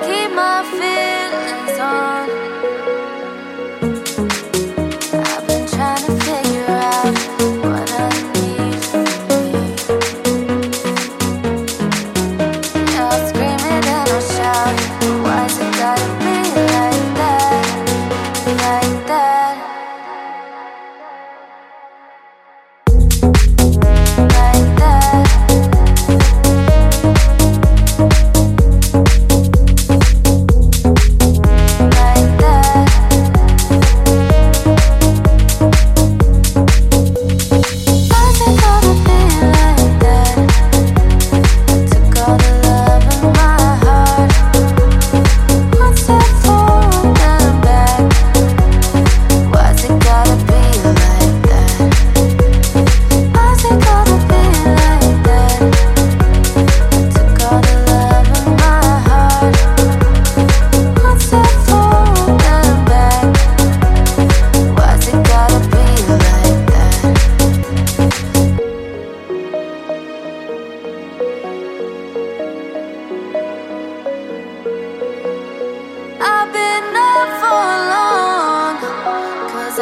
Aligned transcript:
keep 0.00 0.37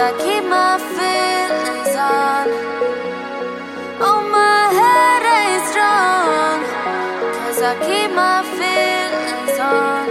I 0.06 0.12
keep 0.22 0.44
my 0.44 0.78
feelings 0.94 1.96
on. 1.98 2.46
Oh, 4.06 4.22
my 4.38 4.70
head 4.78 5.22
ain't 5.40 5.64
strong. 5.72 6.58
Cause 7.42 7.60
I 7.60 7.74
keep 7.88 8.10
my 8.14 8.38
feelings 8.58 9.58
on. 9.58 10.06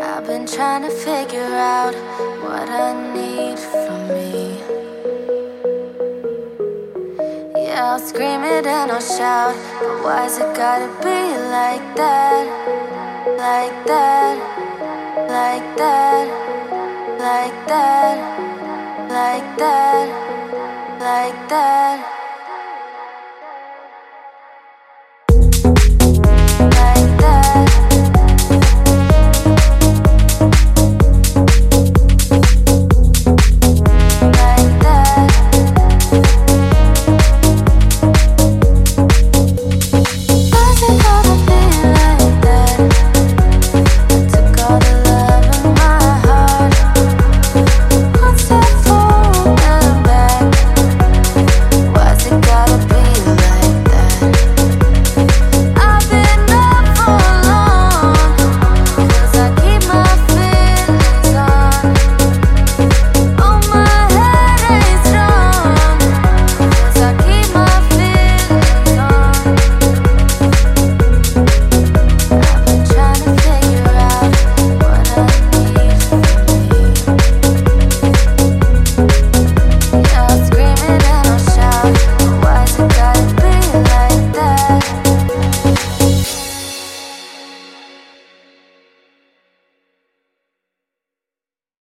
I've 0.00 0.26
been 0.26 0.46
trying 0.48 0.82
to 0.82 0.90
figure 0.90 1.54
out 1.78 1.94
what 2.42 2.68
I 2.68 2.90
need 3.14 3.56
from 3.56 4.08
me. 4.08 4.58
Yeah, 7.54 7.92
I'll 7.92 8.00
scream 8.00 8.42
it 8.42 8.66
and 8.66 8.90
I'll 8.90 9.00
shout. 9.00 9.54
But 9.78 10.02
why's 10.02 10.38
it 10.38 10.56
gotta 10.56 10.88
be 11.06 11.20
like 11.54 11.86
that? 12.02 12.46
Like 13.38 13.86
that? 13.86 14.36
Like 15.30 15.76
that? 15.78 16.46
like 17.26 17.66
that, 17.66 18.18
like 19.10 19.58
that, 19.58 20.08
like 21.00 21.48
that. 21.48 22.15